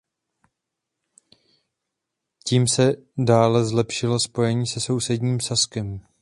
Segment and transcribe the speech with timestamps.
[2.45, 6.05] Tím se dále zlepšilo spojení se sousedním Saskem.